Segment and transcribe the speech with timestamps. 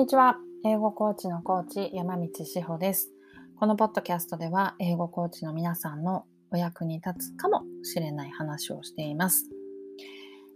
[0.00, 0.38] にちは。
[0.64, 3.10] 英語コーチのコーチ、山道志保です。
[3.58, 9.50] このポッドキャストでは、英語コーチの皆さんのお役に立つかもしれない話をしています。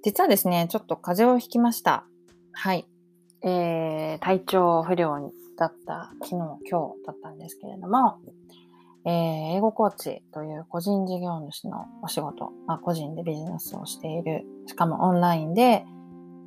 [0.02, 2.06] 実はですね、ちょっと風邪をひきました。
[2.52, 2.86] はい。
[3.42, 8.20] えー、体調不良だった昨日、今日だったんですけれども、
[9.04, 15.84] えー、英語コーチという個人事業主のお仕事、まあ、個人でビジネスをしている、しかもオンラインで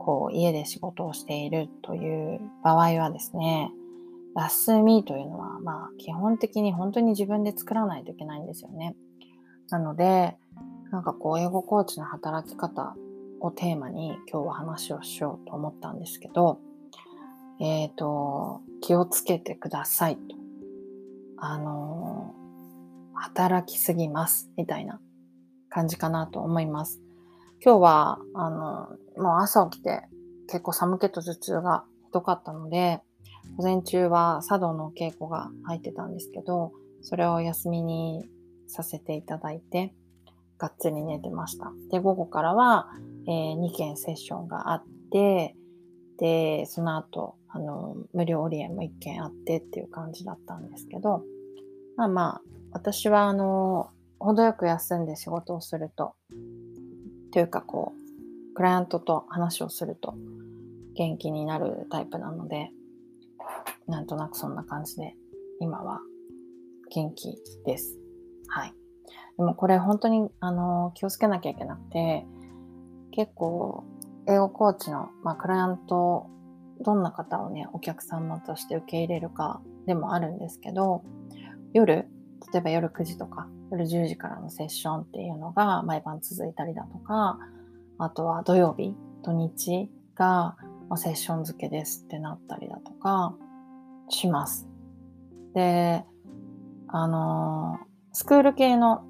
[0.07, 3.73] こう家で仕事をしているという場合はですね、
[4.37, 8.95] 休みというのは、まあ基本的に本当に自分で作らないといけないんですよね。
[9.69, 10.37] なので、
[10.91, 12.95] なんかこう英語コーチの働き方
[13.41, 16.61] をテーマに今日は話をしようと思ったんですけど、
[17.59, 20.21] えっ、ー、と、気をつけてくださいと。
[21.35, 22.33] あの、
[23.13, 25.01] 働きすぎますみたいな
[25.67, 27.01] 感じかなと思います。
[27.63, 28.89] 今日は、あの、
[29.21, 30.03] もう朝起きて
[30.47, 33.01] 結構寒気と頭痛がひどかったので、
[33.55, 38.27] 午前中は茶道の稽古が入ってたんですけど、それを休みに
[38.67, 39.93] させていただいて、
[40.59, 41.71] がっつり寝てました。
[41.91, 42.89] で、午後からは、
[43.27, 45.55] えー、2件セッションがあって、
[46.19, 51.23] で、その後、あの、無料オリエンも1件あってっていう感じだったんですけど、
[51.95, 56.13] まあまあ、私はあの、程よく休んで仕事をすると、
[57.37, 60.15] というかこう、クライアントと話をすると
[60.95, 62.71] 元気になるタイプなので、
[63.87, 65.15] なんとなくそんな感じで、
[65.59, 65.99] 今は
[66.89, 67.99] 元気です。
[68.47, 68.73] はい。
[69.37, 72.25] でもこれ本当に、あの、気をつけなきゃいけなくて、
[73.11, 73.83] 結構、
[74.27, 76.31] 英語コーチの、まあ、クライアント、
[76.79, 81.03] どんな方をね、お客様として受け入れるかでもあるんですけど、
[81.71, 82.06] 夜、
[82.53, 87.37] 例えば夜9時とか夜10時からのセッションっていうのが毎晩続いたりだとか、
[87.97, 90.55] あとは土曜日、土日が
[90.95, 93.35] セッション付けですってなったりだとか
[94.09, 94.67] します。
[95.53, 96.05] で、
[96.87, 97.79] あの、
[98.13, 99.03] スクール系の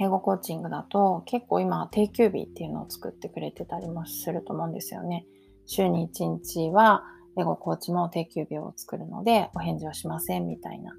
[0.00, 5.26] 英語コーチングだと結構今定休日っていうのを作ってくれてたりもすると思うんですよね。
[5.66, 7.02] 週に1日は
[7.36, 10.92] 英語コーチも定休日を作るのでお返事はしませんみたいな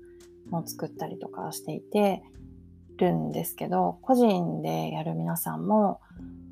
[0.52, 2.22] のを作ったりとかしていて、
[3.00, 6.02] るんですけど、個人でやる皆さんも、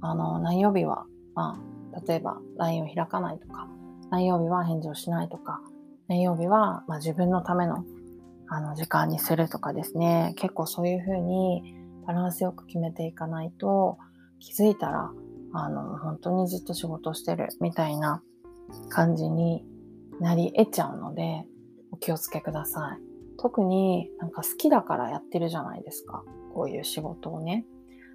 [0.02, 1.60] あの、何曜日は、ま
[1.94, 3.68] あ、例えば LINE を開かないとか、
[4.10, 5.62] 何曜日は返事をしないとか、
[6.08, 7.84] 何曜日は、まあ、自分のための
[8.50, 11.76] あの時間にするとかですね、結構そういうふうに
[12.06, 13.98] バランスよく決めていかないと、
[14.40, 15.12] 気づいたら、
[15.54, 18.22] あの、本当にずっと仕事してるみたいな
[18.88, 19.66] 感じに
[20.22, 21.46] なり得ちゃうので、
[21.92, 23.07] お気をつけください。
[23.38, 26.24] 特になんか好きだからやってるじゃないですか。
[26.54, 27.66] こういう仕事をね。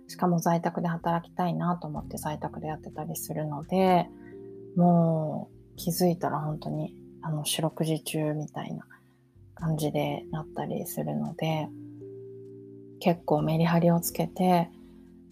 [0.09, 4.09] しかも在宅で働きたいなと思って在宅でやってたりするので、
[4.77, 8.84] もう気づいたら本当にあの四六時中みたいな
[9.55, 11.69] 感じでなったりするので、
[13.00, 14.71] 結構メリハリをつけて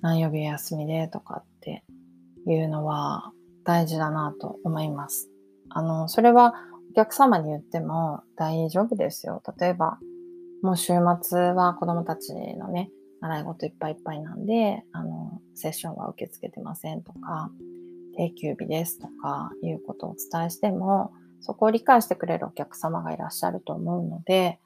[0.00, 1.84] 何曜日休みでとかって
[2.46, 3.32] いうのは
[3.64, 5.28] 大事だなと思います。
[5.68, 6.54] あの、それは
[6.90, 9.42] お客様に言っても大丈夫ですよ。
[9.58, 9.98] 例えば、
[10.62, 12.90] もう週末は子供たちのね、
[13.20, 17.50] 習い事いっぱいいっぱいなんで、あの、セッションは受け付けてませんとか、
[18.16, 24.58] 定休日ですとかいうことをお伝えしても、そこを理解してくれるお客様がいらっしゃると思うので、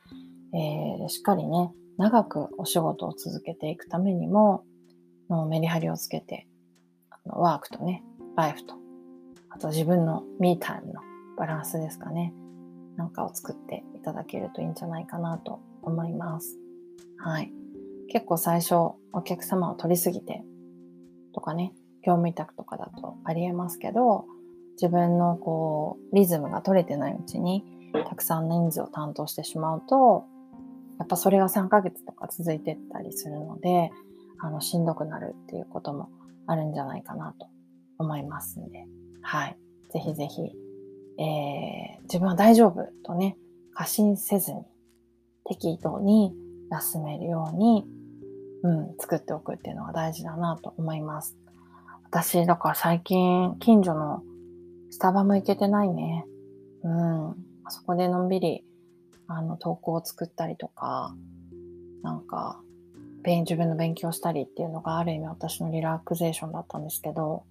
[0.55, 4.65] えー、しっかりね、長くお仕事を続けていくためにも、
[5.29, 6.47] のメリハリをつけて、
[7.11, 8.03] あのワークとね、
[8.37, 8.75] ライフと、
[9.51, 11.01] あと自分のミータイムの
[11.45, 12.33] バランスですかね。
[12.97, 16.59] なんかを作っていただけるといいんじゃないかなと思います。
[17.19, 17.53] はい。
[18.09, 18.75] 結構最初
[19.13, 20.43] お客様を取りすぎて
[21.35, 24.25] とかね、業務委託とかだとありえますけど、
[24.81, 27.63] 自分のこう、リズムが取れてないうちに、
[28.09, 30.25] たくさん人数を担当してしまうと、
[30.99, 33.91] やっぱそれが3ヶ月とか続いてったりするので、
[34.39, 36.09] あの、しんどくなるっていうことも
[36.47, 37.49] あるんじゃないかなと
[37.99, 38.87] 思いますんで、
[39.21, 39.59] はい。
[39.93, 40.64] ぜひぜひ
[41.19, 43.37] えー、自分は大丈夫とね、
[43.73, 44.63] 過信せずに、
[45.45, 46.35] 適度に
[46.71, 47.85] 休めるように、
[48.63, 51.37] うん、作っておくっていうのが大事だなと思います。
[52.05, 54.23] 私、だから最近、近所の
[54.91, 56.25] スタバも行けてないね。
[56.83, 57.31] うん。
[57.65, 58.65] あそこでのんびり、
[59.27, 61.15] あの、投稿を作ったりとか、
[62.03, 62.61] なんか、
[63.27, 67.45] 自分の勉強したりっていうのがある意味私のリラクゼーションだったんですけど、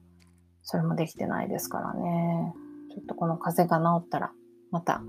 [0.61, 2.53] それもできてないですからね。
[2.93, 4.31] ちょっとこの風邪が治ったら、
[4.69, 5.01] また、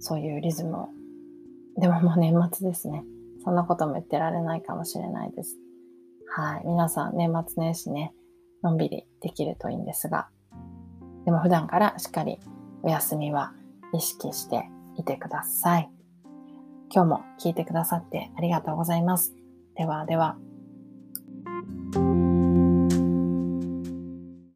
[0.00, 0.88] そういうリズムを。
[1.78, 3.04] でももう年末ですね。
[3.44, 5.56] そんなことも言ってられないかもしれないです。
[6.28, 6.62] はい。
[6.66, 8.12] 皆さん、年末年始ね、
[8.62, 10.28] のんびりできるといいんですが、
[11.24, 12.38] でも普段からしっかり
[12.82, 13.52] お休みは
[13.94, 15.90] 意識していてください。
[16.92, 19.34] 今日も聞いてくださってありがとうございます。
[19.76, 20.36] ではでは。